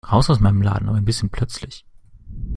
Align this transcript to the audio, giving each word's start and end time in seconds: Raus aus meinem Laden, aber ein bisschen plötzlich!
Raus 0.11 0.31
aus 0.31 0.39
meinem 0.39 0.63
Laden, 0.63 0.89
aber 0.89 0.97
ein 0.97 1.05
bisschen 1.05 1.29
plötzlich! 1.29 1.85